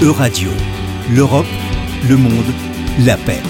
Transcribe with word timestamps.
Euradio, 0.00 0.50
l'Europe, 1.12 1.44
le 2.08 2.16
monde, 2.16 2.44
la 3.04 3.16
paix. 3.16 3.40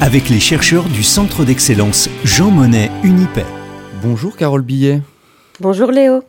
Avec 0.00 0.30
les 0.30 0.40
chercheurs 0.40 0.88
du 0.88 1.02
Centre 1.02 1.44
d'excellence 1.44 2.08
Jean 2.24 2.50
Monnet 2.50 2.90
Unipay. 3.04 3.44
Bonjour 4.02 4.34
Carole 4.34 4.62
Billet. 4.62 5.02
Bonjour 5.60 5.90
Léo. 5.90 6.22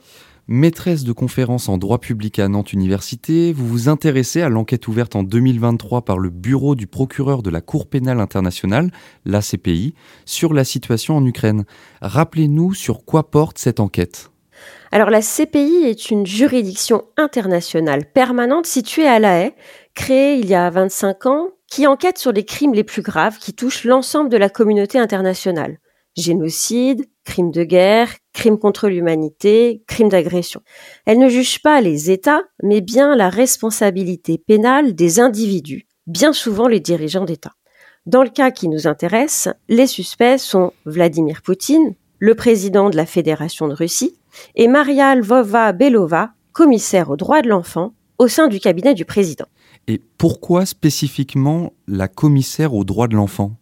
Maîtresse 0.50 1.06
de 1.06 1.14
conférences 1.14 1.70
en 1.70 1.78
droit 1.78 2.00
public 2.00 2.38
à 2.40 2.50
Nantes 2.50 2.74
Université, 2.74 3.54
vous 3.54 3.66
vous 3.66 3.88
intéressez 3.88 4.42
à 4.42 4.50
l'enquête 4.50 4.90
ouverte 4.90 5.16
en 5.16 5.24
2023 5.24 6.02
par 6.02 6.18
le 6.18 6.30
Bureau 6.30 6.76
du 6.76 6.88
procureur 6.88 7.42
de 7.42 7.50
la 7.50 7.62
Cour 7.62 7.88
pénale 7.88 8.20
internationale, 8.20 8.92
l'ACPI, 9.24 9.94
sur 10.26 10.54
la 10.54 10.66
situation 10.66 11.16
en 11.16 11.26
Ukraine. 11.26 11.64
Rappelez-nous 12.02 12.74
sur 12.74 13.06
quoi 13.06 13.32
porte 13.32 13.58
cette 13.58 13.80
enquête. 13.80 14.31
Alors 14.92 15.10
la 15.10 15.22
CPI 15.22 15.86
est 15.86 16.12
une 16.12 16.26
juridiction 16.26 17.04
internationale 17.18 18.06
permanente 18.06 18.66
située 18.66 19.08
à 19.08 19.20
La 19.20 19.40
Haye, 19.40 19.54
créée 19.94 20.36
il 20.36 20.48
y 20.48 20.56
a 20.56 20.70
25 20.70 21.26
ans, 21.28 21.50
qui 21.68 21.88
enquête 21.88 22.18
sur 22.18 22.34
les 22.34 22.44
crimes 22.44 22.74
les 22.74 22.84
plus 22.84 23.02
graves 23.02 23.38
qui 23.38 23.54
touchent 23.54 23.86
l'ensemble 23.86 24.30
de 24.30 24.38
la 24.38 24.50
communauté 24.50 25.00
internationale. 25.00 25.78
Génocide, 26.18 27.06
crimes 27.24 27.52
de 27.52 27.64
guerre, 27.64 28.10
crimes 28.34 28.60
contre 28.60 28.90
l'humanité, 28.90 29.82
crimes 29.88 30.10
d'agression. 30.10 30.62
Elle 31.06 31.20
ne 31.20 31.30
juge 31.30 31.62
pas 31.62 31.80
les 31.80 32.12
États, 32.12 32.44
mais 32.62 32.82
bien 32.82 33.16
la 33.16 33.30
responsabilité 33.30 34.38
pénale 34.38 34.94
des 34.94 35.22
individus, 35.22 35.88
bien 36.08 36.34
souvent 36.34 36.68
les 36.68 36.82
dirigeants 36.82 37.24
d'État. 37.24 37.54
Dans 38.06 38.24
le 38.24 38.30
cas 38.30 38.52
qui 38.52 38.68
nous 38.68 38.88
intéresse, 38.88 39.48
les 39.70 39.88
suspects 39.88 40.40
sont 40.40 40.74
Vladimir 40.86 41.42
Poutine, 41.42 41.96
le 42.22 42.36
président 42.36 42.92
de 42.92 42.96
la 42.96 43.08
Fédération 43.08 43.68
de 43.68 43.74
Russie, 43.74 44.16
et 44.56 44.68
Maria 44.68 45.16
Lvova-Belova, 45.16 46.30
commissaire 46.54 47.10
aux 47.10 47.18
droits 47.18 47.42
de 47.42 47.50
l'enfant, 47.50 47.94
au 48.20 48.28
sein 48.28 48.48
du 48.48 48.60
cabinet 48.60 48.94
du 48.94 49.06
président. 49.06 49.48
Et 49.88 50.00
pourquoi 50.20 50.68
spécifiquement 50.68 51.74
la 51.88 52.08
commissaire 52.08 52.76
aux 52.76 52.84
droits 52.84 53.08
de 53.08 53.16
l'enfant? 53.16 53.54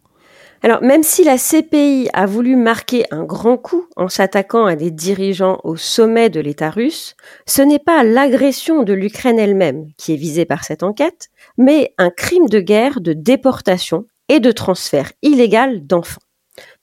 Alors, 0.62 0.82
même 0.82 1.02
si 1.02 1.24
la 1.24 1.38
CPI 1.38 2.10
a 2.12 2.26
voulu 2.26 2.54
marquer 2.54 3.06
un 3.10 3.24
grand 3.24 3.56
coup 3.56 3.86
en 3.96 4.10
s'attaquant 4.10 4.66
à 4.66 4.76
des 4.76 4.90
dirigeants 4.90 5.58
au 5.64 5.76
sommet 5.76 6.28
de 6.28 6.38
l'État 6.38 6.68
russe, 6.68 7.16
ce 7.46 7.62
n'est 7.62 7.78
pas 7.78 8.04
l'agression 8.04 8.82
de 8.82 8.92
l'Ukraine 8.92 9.38
elle-même 9.38 9.86
qui 9.96 10.12
est 10.12 10.16
visée 10.16 10.44
par 10.44 10.64
cette 10.64 10.82
enquête, 10.82 11.28
mais 11.56 11.94
un 11.96 12.10
crime 12.10 12.50
de 12.50 12.60
guerre 12.60 13.00
de 13.00 13.14
déportation 13.14 14.04
et 14.28 14.38
de 14.38 14.52
transfert 14.52 15.12
illégal 15.22 15.86
d'enfants. 15.86 16.20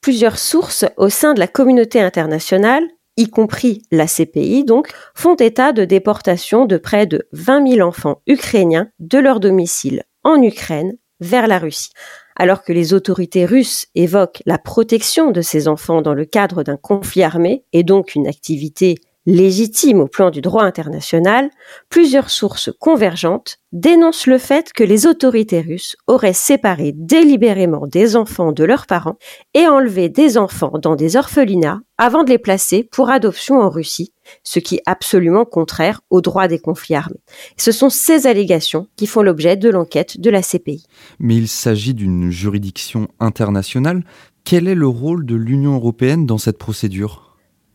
Plusieurs 0.00 0.38
sources 0.38 0.84
au 0.96 1.08
sein 1.08 1.34
de 1.34 1.40
la 1.40 1.48
communauté 1.48 2.00
internationale, 2.00 2.84
y 3.16 3.28
compris 3.28 3.82
la 3.90 4.06
CPI 4.06 4.64
donc, 4.64 4.88
font 5.14 5.34
état 5.34 5.72
de 5.72 5.84
déportation 5.84 6.66
de 6.66 6.76
près 6.78 7.06
de 7.06 7.28
20 7.32 7.74
000 7.74 7.86
enfants 7.86 8.22
ukrainiens 8.26 8.90
de 9.00 9.18
leur 9.18 9.40
domicile 9.40 10.04
en 10.22 10.40
Ukraine 10.40 10.96
vers 11.20 11.48
la 11.48 11.58
Russie. 11.58 11.90
Alors 12.36 12.62
que 12.62 12.72
les 12.72 12.94
autorités 12.94 13.44
russes 13.44 13.86
évoquent 13.96 14.42
la 14.46 14.58
protection 14.58 15.32
de 15.32 15.42
ces 15.42 15.66
enfants 15.66 16.00
dans 16.00 16.14
le 16.14 16.24
cadre 16.24 16.62
d'un 16.62 16.76
conflit 16.76 17.24
armé 17.24 17.64
et 17.72 17.82
donc 17.82 18.14
une 18.14 18.28
activité 18.28 18.94
légitime 19.28 20.00
au 20.00 20.06
plan 20.06 20.30
du 20.30 20.40
droit 20.40 20.64
international, 20.64 21.50
plusieurs 21.90 22.30
sources 22.30 22.70
convergentes 22.80 23.58
dénoncent 23.72 24.26
le 24.26 24.38
fait 24.38 24.72
que 24.72 24.82
les 24.82 25.06
autorités 25.06 25.60
russes 25.60 25.96
auraient 26.06 26.32
séparé 26.32 26.92
délibérément 26.96 27.86
des 27.86 28.16
enfants 28.16 28.52
de 28.52 28.64
leurs 28.64 28.86
parents 28.86 29.18
et 29.52 29.68
enlevé 29.68 30.08
des 30.08 30.38
enfants 30.38 30.78
dans 30.82 30.96
des 30.96 31.16
orphelinats 31.16 31.80
avant 31.98 32.24
de 32.24 32.30
les 32.30 32.38
placer 32.38 32.88
pour 32.90 33.10
adoption 33.10 33.60
en 33.60 33.68
Russie, 33.68 34.14
ce 34.44 34.60
qui 34.60 34.76
est 34.76 34.82
absolument 34.86 35.44
contraire 35.44 36.00
au 36.08 36.22
droit 36.22 36.48
des 36.48 36.58
conflits 36.58 36.94
armés. 36.94 37.20
Ce 37.58 37.70
sont 37.70 37.90
ces 37.90 38.26
allégations 38.26 38.86
qui 38.96 39.06
font 39.06 39.20
l'objet 39.20 39.58
de 39.58 39.68
l'enquête 39.68 40.18
de 40.18 40.30
la 40.30 40.40
CPI. 40.40 40.86
Mais 41.18 41.36
il 41.36 41.48
s'agit 41.48 41.92
d'une 41.92 42.30
juridiction 42.30 43.08
internationale. 43.20 44.04
Quel 44.44 44.68
est 44.68 44.74
le 44.74 44.88
rôle 44.88 45.26
de 45.26 45.34
l'Union 45.34 45.74
européenne 45.74 46.24
dans 46.24 46.38
cette 46.38 46.56
procédure? 46.56 47.28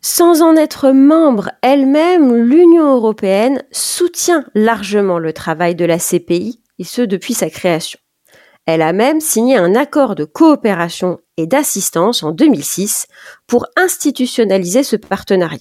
Sans 0.03 0.41
en 0.41 0.55
être 0.57 0.91
membre 0.91 1.49
elle-même, 1.61 2.35
l'Union 2.35 2.93
européenne 2.93 3.63
soutient 3.71 4.45
largement 4.53 5.17
le 5.17 5.31
travail 5.31 5.75
de 5.75 5.85
la 5.85 5.97
CPI, 5.97 6.61
et 6.77 6.83
ce 6.83 7.01
depuis 7.01 7.33
sa 7.33 7.49
création. 7.49 7.99
Elle 8.65 8.81
a 8.81 8.93
même 8.93 9.21
signé 9.21 9.55
un 9.55 9.75
accord 9.75 10.15
de 10.15 10.25
coopération 10.25 11.19
et 11.37 11.47
d'assistance 11.47 12.21
en 12.21 12.31
2006 12.31 13.07
pour 13.47 13.65
institutionnaliser 13.77 14.83
ce 14.83 14.97
partenariat. 14.97 15.59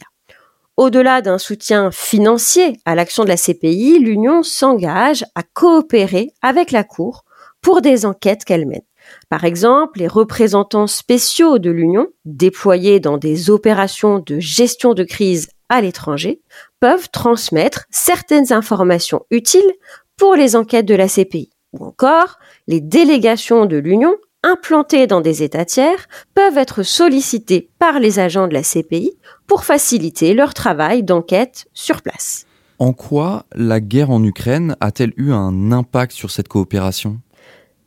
Au-delà 0.76 1.20
d'un 1.20 1.38
soutien 1.38 1.90
financier 1.92 2.78
à 2.84 2.94
l'action 2.94 3.24
de 3.24 3.28
la 3.28 3.36
CPI, 3.36 3.98
l'Union 4.00 4.42
s'engage 4.42 5.24
à 5.34 5.42
coopérer 5.42 6.32
avec 6.42 6.72
la 6.72 6.82
Cour 6.82 7.24
pour 7.60 7.80
des 7.80 8.06
enquêtes 8.06 8.44
qu'elle 8.44 8.66
mène. 8.66 8.82
Par 9.28 9.44
exemple, 9.44 9.98
les 9.98 10.08
représentants 10.08 10.86
spéciaux 10.86 11.58
de 11.58 11.70
l'Union, 11.70 12.08
déployés 12.24 13.00
dans 13.00 13.18
des 13.18 13.50
opérations 13.50 14.18
de 14.18 14.38
gestion 14.38 14.94
de 14.94 15.04
crise 15.04 15.48
à 15.68 15.80
l'étranger, 15.80 16.40
peuvent 16.80 17.08
transmettre 17.10 17.86
certaines 17.90 18.52
informations 18.52 19.24
utiles 19.30 19.72
pour 20.16 20.34
les 20.34 20.56
enquêtes 20.56 20.86
de 20.86 20.94
la 20.94 21.08
CPI. 21.08 21.50
Ou 21.72 21.84
encore, 21.84 22.38
les 22.66 22.80
délégations 22.80 23.66
de 23.66 23.76
l'Union 23.76 24.14
implantées 24.42 25.06
dans 25.06 25.20
des 25.20 25.42
États 25.42 25.64
tiers 25.64 26.08
peuvent 26.34 26.58
être 26.58 26.82
sollicitées 26.82 27.70
par 27.78 28.00
les 28.00 28.18
agents 28.18 28.48
de 28.48 28.54
la 28.54 28.62
CPI 28.62 29.12
pour 29.46 29.64
faciliter 29.64 30.34
leur 30.34 30.52
travail 30.54 31.02
d'enquête 31.02 31.66
sur 31.72 32.02
place. 32.02 32.46
En 32.78 32.92
quoi 32.92 33.46
la 33.54 33.80
guerre 33.80 34.10
en 34.10 34.22
Ukraine 34.24 34.76
a-t-elle 34.80 35.12
eu 35.16 35.32
un 35.32 35.70
impact 35.70 36.12
sur 36.12 36.30
cette 36.30 36.48
coopération? 36.48 37.20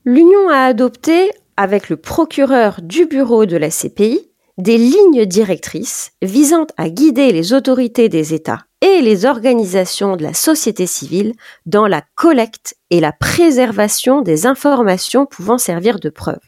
L'Union 0.07 0.49
a 0.49 0.65
adopté, 0.65 1.31
avec 1.57 1.89
le 1.89 1.97
procureur 1.97 2.79
du 2.83 3.07
bureau 3.07 3.47
de 3.47 3.57
la 3.57 3.71
CPI, 3.71 4.29
des 4.59 4.77
lignes 4.77 5.25
directrices 5.25 6.11
visant 6.21 6.67
à 6.77 6.89
guider 6.89 7.31
les 7.31 7.53
autorités 7.53 8.07
des 8.07 8.35
États 8.35 8.65
et 8.81 9.01
les 9.01 9.25
organisations 9.25 10.15
de 10.15 10.21
la 10.21 10.35
société 10.35 10.85
civile 10.85 11.33
dans 11.65 11.87
la 11.87 12.03
collecte 12.13 12.75
et 12.91 12.99
la 12.99 13.13
préservation 13.13 14.21
des 14.21 14.45
informations 14.45 15.25
pouvant 15.25 15.57
servir 15.57 15.99
de 15.99 16.09
preuve. 16.09 16.39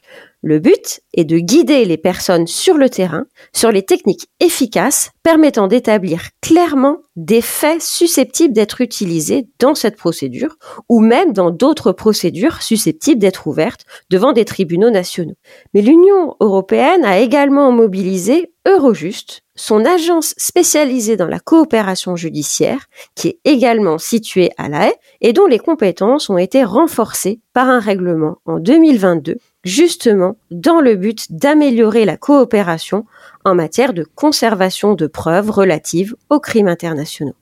Le 0.43 0.59
but 0.59 1.01
est 1.15 1.25
de 1.25 1.39
guider 1.39 1.83
les 1.83 1.97
personnes 1.97 2.45
sur 2.45 2.77
le 2.77 2.89
terrain 2.89 3.25
sur 3.53 3.71
les 3.71 3.81
techniques 3.81 4.29
efficaces 4.39 5.09
permettant 5.23 5.67
d'établir 5.67 6.21
clairement 6.41 6.99
des 7.15 7.41
faits 7.41 7.81
susceptibles 7.81 8.53
d'être 8.53 8.79
utilisés 8.81 9.47
dans 9.59 9.73
cette 9.73 9.97
procédure 9.97 10.55
ou 10.89 10.99
même 10.99 11.33
dans 11.33 11.49
d'autres 11.49 11.91
procédures 11.91 12.61
susceptibles 12.61 13.19
d'être 13.19 13.47
ouvertes 13.47 13.85
devant 14.11 14.31
des 14.31 14.45
tribunaux 14.45 14.91
nationaux. 14.91 15.35
Mais 15.73 15.81
l'Union 15.81 16.35
européenne 16.39 17.03
a 17.03 17.19
également 17.19 17.71
mobilisé 17.71 18.53
Eurojust, 18.67 19.41
son 19.55 19.85
agence 19.85 20.35
spécialisée 20.37 21.17
dans 21.17 21.27
la 21.27 21.39
coopération 21.39 22.15
judiciaire, 22.15 22.85
qui 23.15 23.29
est 23.29 23.39
également 23.43 23.97
située 23.97 24.51
à 24.57 24.69
La 24.69 24.87
Haye 24.87 24.95
et 25.21 25.33
dont 25.33 25.47
les 25.47 25.57
compétences 25.57 26.29
ont 26.29 26.37
été 26.37 26.63
renforcées 26.63 27.39
par 27.53 27.69
un 27.69 27.79
règlement 27.79 28.37
en 28.45 28.59
2022 28.59 29.37
justement 29.67 30.37
dans 30.49 30.81
le 30.81 30.95
but 30.95 31.31
d'améliorer 31.31 32.05
la 32.05 32.17
coopération 32.17 33.05
en 33.45 33.53
matière 33.53 33.93
de 33.93 34.03
conservation 34.03 34.95
de 34.95 35.07
preuves 35.07 35.51
relatives 35.51 36.15
aux 36.29 36.39
crimes 36.39 36.67
internationaux. 36.67 37.35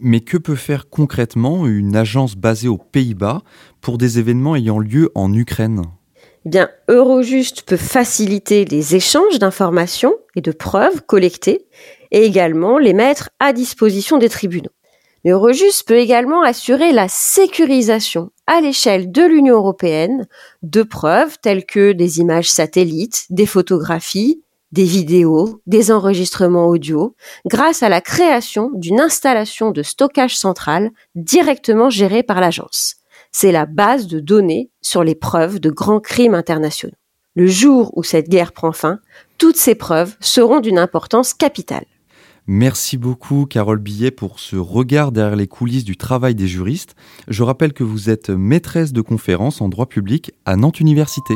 Mais 0.00 0.20
que 0.20 0.38
peut 0.38 0.54
faire 0.54 0.88
concrètement 0.88 1.66
une 1.66 1.94
agence 1.94 2.36
basée 2.36 2.68
aux 2.68 2.78
Pays-Bas 2.78 3.42
pour 3.80 3.98
des 3.98 4.18
événements 4.18 4.56
ayant 4.56 4.78
lieu 4.78 5.10
en 5.14 5.32
Ukraine? 5.32 5.82
Eh 6.46 6.48
bien, 6.48 6.70
Eurojust 6.88 7.62
peut 7.62 7.76
faciliter 7.76 8.64
les 8.64 8.94
échanges 8.94 9.38
d'informations 9.38 10.14
et 10.36 10.40
de 10.40 10.52
preuves 10.52 11.02
collectées 11.02 11.66
et 12.10 12.24
également 12.24 12.78
les 12.78 12.94
mettre 12.94 13.30
à 13.40 13.52
disposition 13.52 14.18
des 14.18 14.28
tribunaux. 14.28 14.70
Mais 15.24 15.32
Eurojust 15.32 15.86
peut 15.86 15.98
également 15.98 16.42
assurer 16.42 16.92
la 16.92 17.08
sécurisation 17.08 18.30
à 18.46 18.60
l'échelle 18.60 19.10
de 19.10 19.22
l'Union 19.22 19.56
européenne 19.56 20.26
de 20.62 20.82
preuves 20.82 21.38
telles 21.40 21.64
que 21.64 21.92
des 21.92 22.20
images 22.20 22.50
satellites, 22.50 23.26
des 23.30 23.46
photographies, 23.46 24.42
des 24.72 24.84
vidéos, 24.84 25.62
des 25.66 25.92
enregistrements 25.92 26.66
audio, 26.66 27.14
grâce 27.46 27.82
à 27.82 27.88
la 27.88 28.00
création 28.00 28.70
d'une 28.74 29.00
installation 29.00 29.70
de 29.70 29.82
stockage 29.82 30.36
central 30.36 30.90
directement 31.14 31.90
gérée 31.90 32.24
par 32.24 32.40
l'agence. 32.40 32.96
C'est 33.30 33.52
la 33.52 33.66
base 33.66 34.08
de 34.08 34.20
données 34.20 34.70
sur 34.82 35.04
les 35.04 35.14
preuves 35.14 35.60
de 35.60 35.70
grands 35.70 36.00
crimes 36.00 36.34
internationaux. 36.34 36.96
Le 37.36 37.46
jour 37.46 37.92
où 37.96 38.02
cette 38.02 38.28
guerre 38.28 38.52
prend 38.52 38.72
fin, 38.72 39.00
toutes 39.38 39.56
ces 39.56 39.74
preuves 39.74 40.16
seront 40.20 40.60
d'une 40.60 40.78
importance 40.78 41.34
capitale. 41.34 41.86
Merci 42.46 42.98
beaucoup 42.98 43.46
Carole 43.46 43.78
Billet 43.78 44.10
pour 44.10 44.38
ce 44.38 44.56
regard 44.56 45.12
derrière 45.12 45.34
les 45.34 45.46
coulisses 45.46 45.84
du 45.84 45.96
travail 45.96 46.34
des 46.34 46.46
juristes. 46.46 46.94
Je 47.26 47.42
rappelle 47.42 47.72
que 47.72 47.84
vous 47.84 48.10
êtes 48.10 48.28
maîtresse 48.28 48.92
de 48.92 49.00
conférences 49.00 49.62
en 49.62 49.70
droit 49.70 49.86
public 49.86 50.32
à 50.44 50.54
Nantes 50.56 50.80
Université. 50.80 51.34